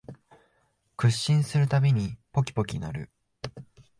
[0.97, 3.11] 屈伸するたびにポキポキ鳴る